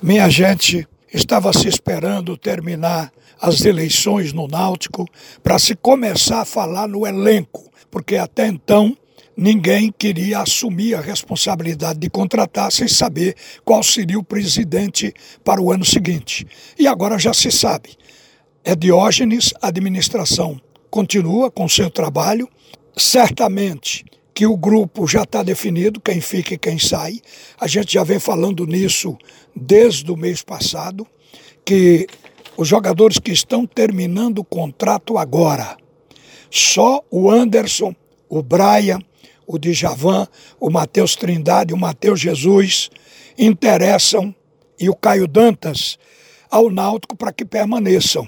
Minha 0.00 0.28
gente, 0.28 0.86
estava 1.12 1.52
se 1.52 1.66
esperando 1.66 2.36
terminar 2.36 3.12
as 3.40 3.64
eleições 3.64 4.32
no 4.32 4.46
Náutico 4.46 5.04
para 5.42 5.58
se 5.58 5.74
começar 5.74 6.42
a 6.42 6.44
falar 6.44 6.86
no 6.86 7.04
elenco, 7.04 7.68
porque 7.90 8.14
até 8.14 8.46
então 8.46 8.96
ninguém 9.36 9.92
queria 9.96 10.38
assumir 10.38 10.94
a 10.94 11.00
responsabilidade 11.00 11.98
de 11.98 12.08
contratar 12.08 12.70
sem 12.70 12.86
saber 12.86 13.34
qual 13.64 13.82
seria 13.82 14.18
o 14.18 14.24
presidente 14.24 15.12
para 15.42 15.60
o 15.60 15.72
ano 15.72 15.84
seguinte. 15.84 16.46
E 16.78 16.86
agora 16.86 17.18
já 17.18 17.34
se 17.34 17.50
sabe. 17.50 17.96
É 18.62 18.76
Diógenes, 18.76 19.52
a 19.60 19.66
administração 19.66 20.60
continua 20.88 21.50
com 21.50 21.68
seu 21.68 21.90
trabalho. 21.90 22.48
Certamente 22.96 24.04
que 24.38 24.46
o 24.46 24.56
grupo 24.56 25.04
já 25.04 25.24
está 25.24 25.42
definido, 25.42 26.00
quem 26.00 26.20
fica 26.20 26.54
e 26.54 26.58
quem 26.58 26.78
sai. 26.78 27.20
A 27.58 27.66
gente 27.66 27.94
já 27.94 28.04
vem 28.04 28.20
falando 28.20 28.64
nisso 28.64 29.18
desde 29.52 30.08
o 30.12 30.16
mês 30.16 30.42
passado, 30.42 31.04
que 31.64 32.06
os 32.56 32.68
jogadores 32.68 33.18
que 33.18 33.32
estão 33.32 33.66
terminando 33.66 34.38
o 34.38 34.44
contrato 34.44 35.18
agora, 35.18 35.76
só 36.48 37.02
o 37.10 37.28
Anderson, 37.28 37.92
o 38.28 38.40
Brian, 38.40 39.00
o 39.44 39.58
Djavan, 39.58 40.28
o 40.60 40.70
Matheus 40.70 41.16
Trindade, 41.16 41.74
o 41.74 41.76
Matheus 41.76 42.20
Jesus 42.20 42.90
interessam 43.36 44.32
e 44.78 44.88
o 44.88 44.94
Caio 44.94 45.26
Dantas 45.26 45.98
ao 46.48 46.70
Náutico 46.70 47.16
para 47.16 47.32
que 47.32 47.44
permaneçam. 47.44 48.24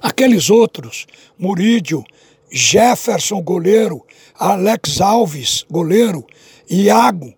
Aqueles 0.00 0.48
outros, 0.48 1.06
Murídio, 1.38 2.02
Jefferson, 2.50 3.42
goleiro, 3.42 4.04
Alex 4.38 5.00
Alves, 5.00 5.64
goleiro, 5.70 6.26
Iago, 6.68 7.34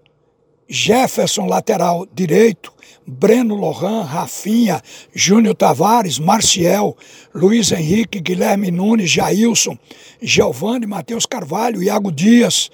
Jefferson, 0.68 1.46
lateral 1.46 2.06
direito, 2.14 2.72
Breno 3.06 3.56
Lohan, 3.56 4.02
Rafinha, 4.02 4.80
Júnior 5.12 5.56
Tavares, 5.56 6.18
Marciel, 6.18 6.96
Luiz 7.34 7.72
Henrique, 7.72 8.20
Guilherme 8.20 8.70
Nunes, 8.70 9.10
Jailson, 9.10 9.76
Giovanni, 10.22 10.86
Matheus 10.86 11.26
Carvalho, 11.26 11.82
Iago 11.82 12.12
Dias, 12.12 12.70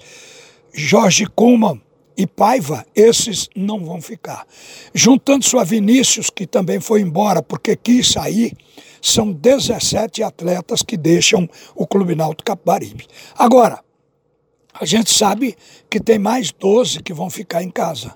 Jorge 0.71 1.25
Kuma 1.25 1.81
e 2.15 2.27
Paiva, 2.27 2.85
esses 2.95 3.49
não 3.55 3.83
vão 3.83 4.01
ficar. 4.01 4.45
Juntando-se 4.93 5.57
a 5.57 5.63
Vinícius, 5.63 6.29
que 6.29 6.45
também 6.45 6.79
foi 6.79 7.01
embora 7.01 7.41
porque 7.41 7.75
quis 7.75 8.11
sair, 8.11 8.55
são 9.01 9.31
17 9.31 10.23
atletas 10.23 10.81
que 10.81 10.97
deixam 10.97 11.49
o 11.75 11.85
Clube 11.85 12.15
Náutico 12.15 12.45
Capibaribe. 12.45 13.05
Agora, 13.37 13.79
a 14.79 14.85
gente 14.85 15.11
sabe 15.11 15.55
que 15.89 15.99
tem 15.99 16.19
mais 16.19 16.51
12 16.51 17.01
que 17.01 17.13
vão 17.13 17.29
ficar 17.29 17.63
em 17.63 17.69
casa. 17.69 18.15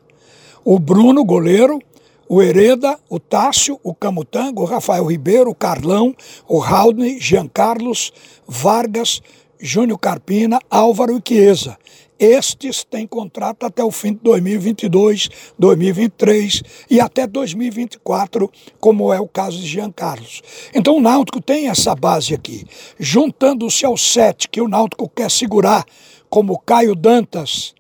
O 0.64 0.78
Bruno, 0.78 1.26
goleiro, 1.26 1.82
o 2.30 2.42
Hereda, 2.42 2.98
o 3.10 3.20
Tássio, 3.20 3.80
o 3.84 3.94
Camutango, 3.94 4.62
o 4.62 4.66
Rafael 4.66 5.06
Ribeiro, 5.06 5.50
o 5.50 5.56
Carlão, 5.56 6.16
o 6.48 6.60
Raudney, 6.60 7.20
Jean 7.20 7.48
Carlos, 7.48 8.14
Vargas, 8.48 9.22
Júnior 9.60 10.00
Carpina, 10.00 10.60
Álvaro 10.70 11.18
e 11.18 11.22
Chiesa. 11.28 11.78
Estes 12.22 12.84
têm 12.84 13.08
contrato 13.08 13.66
até 13.66 13.84
o 13.84 13.90
fim 13.90 14.14
de 14.14 14.20
2022, 14.20 15.28
2023 15.58 16.62
e 16.88 17.00
até 17.00 17.26
2024, 17.26 18.48
como 18.80 19.12
é 19.12 19.20
o 19.20 19.28
caso 19.28 19.58
de 19.58 19.66
Jean 19.66 19.92
Carlos. 19.92 20.44
Então 20.72 20.98
o 20.98 21.02
Náutico 21.02 21.42
tem 21.42 21.68
essa 21.68 21.96
base 21.96 22.36
aqui. 22.36 22.64
Juntando-se 23.00 23.88
ao 23.88 23.98
sete 23.98 24.48
que 24.48 24.62
o 24.62 24.68
Náutico 24.68 25.10
quer 25.10 25.32
segurar, 25.32 25.84
como 26.30 26.60
Caio 26.60 26.94
Dantas, 26.94 27.74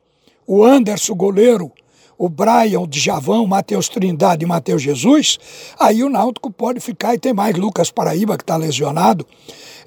o 0.47 0.63
Anderson 0.63 1.13
goleiro, 1.13 1.71
o 2.17 2.27
Brian, 2.27 2.79
o 2.79 2.87
Djavão, 2.87 3.43
o 3.43 3.47
Matheus 3.47 3.89
Trindade 3.89 4.43
e 4.43 4.47
Matheus 4.47 4.81
Jesus, 4.81 5.37
aí 5.79 6.03
o 6.03 6.09
Náutico 6.09 6.49
pode 6.49 6.79
ficar, 6.79 7.13
e 7.13 7.19
tem 7.19 7.31
mais 7.31 7.55
Lucas 7.55 7.91
Paraíba 7.91 8.35
que 8.37 8.43
está 8.43 8.57
lesionado, 8.57 9.23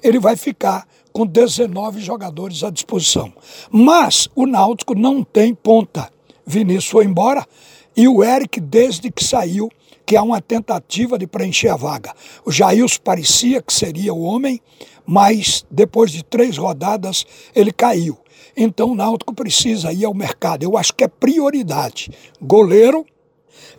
ele 0.01 0.17
vai 0.17 0.37
ficar 0.37 0.87
com 1.15 1.25
19 1.25 2.01
jogadores 2.01 2.61
à 2.61 2.69
disposição. 2.69 3.31
Mas 3.71 4.27
o 4.35 4.45
Náutico 4.45 4.93
não 4.93 5.23
tem 5.23 5.55
ponta. 5.55 6.11
Vinícius 6.45 6.89
foi 6.89 7.05
embora 7.05 7.47
e 7.95 8.05
o 8.05 8.21
Eric, 8.21 8.59
desde 8.59 9.09
que 9.09 9.23
saiu, 9.23 9.71
que 10.05 10.17
há 10.17 10.21
uma 10.21 10.41
tentativa 10.41 11.17
de 11.17 11.25
preencher 11.25 11.69
a 11.69 11.77
vaga. 11.77 12.13
O 12.43 12.51
Jails 12.51 12.97
parecia 12.97 13.61
que 13.61 13.73
seria 13.73 14.13
o 14.13 14.23
homem, 14.23 14.59
mas 15.05 15.65
depois 15.71 16.11
de 16.11 16.21
três 16.21 16.57
rodadas 16.57 17.25
ele 17.55 17.71
caiu. 17.71 18.17
Então 18.57 18.91
o 18.91 18.95
Náutico 18.95 19.33
precisa 19.33 19.93
ir 19.93 20.03
ao 20.03 20.13
mercado. 20.13 20.63
Eu 20.63 20.77
acho 20.77 20.93
que 20.93 21.05
é 21.05 21.07
prioridade. 21.07 22.11
Goleiro 22.41 23.05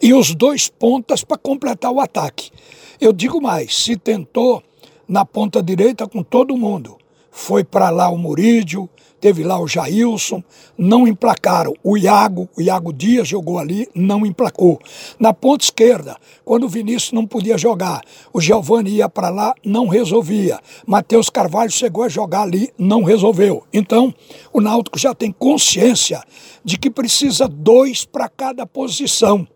e 0.00 0.14
os 0.14 0.34
dois 0.34 0.70
pontas 0.70 1.22
para 1.22 1.36
completar 1.36 1.92
o 1.92 2.00
ataque. 2.00 2.50
Eu 2.98 3.12
digo 3.12 3.42
mais, 3.42 3.76
se 3.76 3.94
tentou 3.94 4.62
na 5.06 5.26
ponta 5.26 5.62
direita 5.62 6.08
com 6.08 6.22
todo 6.22 6.56
mundo 6.56 6.96
foi 7.38 7.62
para 7.62 7.90
lá 7.90 8.08
o 8.08 8.16
Murídio, 8.16 8.88
teve 9.20 9.44
lá 9.44 9.60
o 9.60 9.68
Jailson, 9.68 10.42
não 10.76 11.06
emplacaram. 11.06 11.74
O 11.84 11.94
Iago, 11.98 12.48
o 12.56 12.62
Iago 12.62 12.94
Dias 12.94 13.28
jogou 13.28 13.58
ali, 13.58 13.86
não 13.94 14.24
emplacou. 14.24 14.80
Na 15.20 15.34
ponta 15.34 15.62
esquerda, 15.62 16.16
quando 16.46 16.64
o 16.64 16.68
Vinícius 16.68 17.12
não 17.12 17.26
podia 17.26 17.58
jogar, 17.58 18.00
o 18.32 18.40
Giovani 18.40 18.88
ia 18.88 19.08
para 19.08 19.28
lá, 19.28 19.54
não 19.62 19.86
resolvia. 19.86 20.58
Matheus 20.86 21.28
Carvalho 21.28 21.70
chegou 21.70 22.04
a 22.04 22.08
jogar 22.08 22.40
ali, 22.40 22.72
não 22.78 23.04
resolveu. 23.04 23.64
Então, 23.70 24.14
o 24.50 24.58
Náutico 24.58 24.98
já 24.98 25.14
tem 25.14 25.30
consciência 25.30 26.24
de 26.64 26.78
que 26.78 26.88
precisa 26.88 27.46
dois 27.46 28.06
para 28.06 28.30
cada 28.30 28.66
posição, 28.66 29.46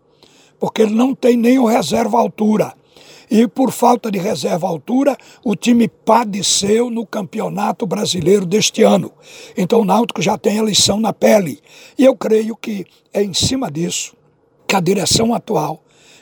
porque 0.59 0.83
ele 0.83 0.93
não 0.93 1.15
tem 1.15 1.35
nem 1.35 1.57
o 1.57 1.65
reserva 1.65 2.19
altura. 2.19 2.75
E 3.31 3.47
por 3.47 3.71
falta 3.71 4.11
de 4.11 4.19
reserva 4.19 4.67
altura, 4.67 5.15
o 5.41 5.55
time 5.55 5.87
padeceu 5.87 6.89
no 6.89 7.05
Campeonato 7.05 7.87
Brasileiro 7.87 8.45
deste 8.45 8.83
ano. 8.83 9.09
Então 9.57 9.79
o 9.79 9.85
Náutico 9.85 10.21
já 10.21 10.37
tem 10.37 10.59
a 10.59 10.63
lição 10.63 10.99
na 10.99 11.13
pele. 11.13 11.61
E 11.97 12.03
eu 12.03 12.13
creio 12.13 12.57
que 12.57 12.85
é 13.13 13.23
em 13.23 13.33
cima 13.33 13.71
disso 13.71 14.13
que 14.67 14.75
a 14.75 14.81
direção 14.81 15.33
atual 15.33 15.81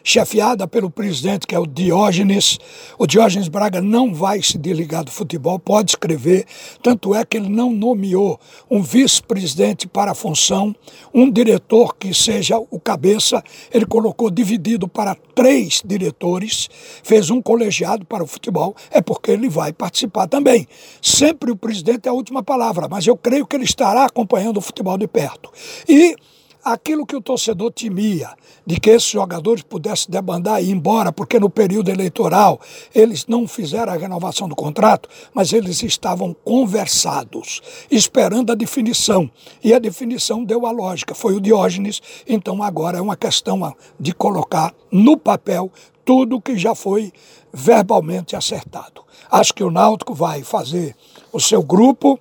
chefiada 0.10 0.68
pelo 0.68 0.90
presidente, 0.90 1.46
que 1.46 1.54
é 1.54 1.60
o 1.60 1.68
Diógenes. 1.68 2.58
O 2.98 3.06
Diógenes 3.06 3.48
Braga 3.48 3.80
não 3.80 4.12
vai 4.12 4.42
se 4.42 4.58
desligar 4.58 5.04
do 5.04 5.12
futebol, 5.12 5.60
pode 5.60 5.92
escrever, 5.92 6.46
tanto 6.82 7.14
é 7.14 7.24
que 7.24 7.38
ele 7.38 7.48
não 7.48 7.72
nomeou 7.72 8.40
um 8.72 8.82
vice-presidente 8.82 9.88
para 9.88 10.12
a 10.12 10.16
função, 10.16 10.76
um 11.14 11.30
diretor 11.30 11.96
que 11.96 12.12
seja 12.12 12.58
o 12.58 12.80
cabeça, 12.80 13.44
ele 13.72 13.86
colocou 13.86 14.32
dividido 14.32 14.88
para 14.88 15.16
três 15.36 15.84
diretores, 15.86 16.68
fez 17.04 17.30
um 17.30 17.40
colegiado 17.40 18.04
para 18.04 18.24
o 18.24 18.28
futebol, 18.28 18.76
é 18.90 19.02
porque 19.02 19.30
ele 19.30 19.48
vai 19.48 19.72
participar 19.72 20.26
também. 20.26 20.68
Sempre 21.00 21.52
o 21.52 21.56
presidente 21.56 22.08
é 22.08 22.10
a 22.10 22.14
última 22.14 22.42
palavra, 22.42 22.88
mas 22.90 23.06
eu 23.06 23.16
creio 23.16 23.46
que 23.46 23.56
ele 23.56 23.66
estará 23.66 24.06
acompanhando 24.06 24.58
o 24.58 24.62
futebol 24.62 24.98
de 24.98 25.08
perto. 25.08 25.52
E 25.88 26.16
aquilo 26.64 27.06
que 27.06 27.16
o 27.16 27.22
torcedor 27.22 27.72
temia, 27.72 28.30
de 28.66 28.80
que 28.80 28.90
esses 28.90 29.10
jogadores 29.10 29.64
pudessem 29.64 30.12
debandar 30.12 30.62
e 30.62 30.68
ir 30.68 30.72
embora, 30.72 31.12
porque 31.12 31.40
no 31.40 31.50
período 31.50 31.90
eleitoral 31.90 32.60
eles 32.94 33.26
não 33.28 33.48
fizeram 33.48 33.94
a 33.94 33.98
renovação 33.98 34.48
do 34.48 34.56
contrato, 34.56 35.10
mas 35.34 35.54
eles 35.54 35.82
estavam 35.84 36.36
conversados, 36.44 37.62
esperando 37.90 38.52
a 38.52 38.56
definição. 38.56 39.30
E 39.64 39.74
a 39.74 39.80
definição 39.80 40.44
deu 40.44 40.66
a 40.66 40.72
lógica, 40.72 41.16
foi 41.16 41.36
o 41.36 41.42
Diógenes, 41.42 42.02
então 42.28 42.62
agora 42.62 42.98
é 42.98 43.02
uma 43.02 43.16
questão 43.16 43.76
de 44.00 44.14
colocar 44.14 44.74
no 44.92 45.18
papel 45.18 45.72
tudo 46.06 46.42
que 46.42 46.58
já 46.58 46.74
foi 46.74 47.14
verbalmente 47.54 48.36
acertado. 48.36 49.04
Acho 49.30 49.54
que 49.54 49.64
o 49.64 49.72
Náutico 49.72 50.14
vai 50.14 50.44
fazer 50.44 50.96
o 51.32 51.40
seu 51.40 51.62
grupo 51.62 52.20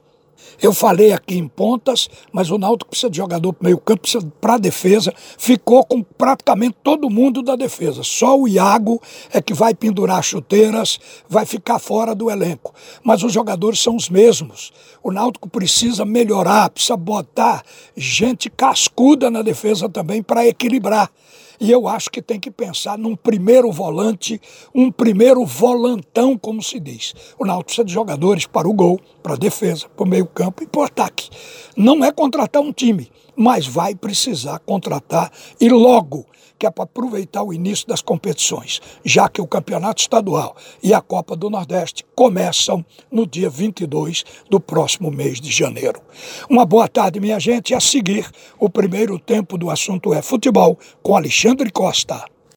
eu 0.60 0.72
falei 0.72 1.12
aqui 1.12 1.36
em 1.36 1.46
pontas, 1.46 2.08
mas 2.32 2.50
o 2.50 2.58
Náutico 2.58 2.90
precisa 2.90 3.10
de 3.10 3.16
jogador 3.16 3.52
para 3.52 3.66
meio 3.66 3.78
campo, 3.78 4.02
precisa 4.02 4.26
para 4.40 4.58
defesa. 4.58 5.14
Ficou 5.38 5.84
com 5.84 6.02
praticamente 6.02 6.76
todo 6.82 7.08
mundo 7.08 7.42
da 7.42 7.54
defesa. 7.54 8.02
Só 8.02 8.38
o 8.38 8.48
Iago 8.48 9.00
é 9.32 9.40
que 9.40 9.54
vai 9.54 9.74
pendurar 9.74 10.22
chuteiras, 10.22 10.98
vai 11.28 11.46
ficar 11.46 11.78
fora 11.78 12.14
do 12.14 12.30
elenco. 12.30 12.74
Mas 13.02 13.22
os 13.22 13.32
jogadores 13.32 13.80
são 13.80 13.94
os 13.94 14.08
mesmos. 14.08 14.72
O 15.02 15.12
Náutico 15.12 15.48
precisa 15.48 16.04
melhorar, 16.04 16.70
precisa 16.70 16.96
botar 16.96 17.62
gente 17.96 18.50
cascuda 18.50 19.30
na 19.30 19.42
defesa 19.42 19.88
também 19.88 20.22
para 20.22 20.46
equilibrar. 20.46 21.10
E 21.60 21.70
eu 21.70 21.88
acho 21.88 22.10
que 22.10 22.22
tem 22.22 22.38
que 22.38 22.50
pensar 22.50 22.96
num 22.96 23.16
primeiro 23.16 23.70
volante, 23.72 24.40
um 24.74 24.92
primeiro 24.92 25.44
volantão, 25.44 26.38
como 26.38 26.62
se 26.62 26.78
diz. 26.78 27.14
O 27.38 27.44
Náutico 27.44 27.64
precisa 27.66 27.84
de 27.84 27.92
jogadores 27.92 28.46
para 28.46 28.68
o 28.68 28.72
gol, 28.72 29.00
para 29.22 29.34
a 29.34 29.36
defesa, 29.36 29.88
para 29.88 30.04
o 30.04 30.08
meio 30.08 30.26
campo 30.26 30.62
e 30.62 30.66
para 30.66 30.80
o 30.80 30.84
ataque. 30.84 31.28
Não 31.76 32.04
é 32.04 32.12
contratar 32.12 32.62
um 32.62 32.72
time, 32.72 33.10
mas 33.38 33.66
vai 33.66 33.94
precisar 33.94 34.58
contratar 34.58 35.30
e 35.60 35.68
logo 35.68 36.26
que 36.58 36.66
é 36.66 36.70
para 36.70 36.84
aproveitar 36.84 37.44
o 37.44 37.52
início 37.52 37.86
das 37.86 38.02
competições, 38.02 38.80
já 39.04 39.28
que 39.28 39.40
o 39.40 39.46
Campeonato 39.46 40.00
Estadual 40.00 40.56
e 40.82 40.92
a 40.92 41.00
Copa 41.00 41.36
do 41.36 41.48
Nordeste 41.48 42.04
começam 42.16 42.84
no 43.12 43.24
dia 43.26 43.48
22 43.48 44.24
do 44.50 44.58
próximo 44.58 45.08
mês 45.10 45.40
de 45.40 45.52
janeiro. 45.52 46.02
Uma 46.50 46.66
boa 46.66 46.88
tarde, 46.88 47.20
minha 47.20 47.38
gente, 47.38 47.74
a 47.74 47.80
seguir, 47.80 48.28
o 48.58 48.68
primeiro 48.68 49.18
tempo 49.20 49.56
do 49.56 49.70
assunto 49.70 50.12
é 50.12 50.20
futebol 50.20 50.76
com 51.00 51.16
Alexandre 51.16 51.70
Costa. 51.70 52.24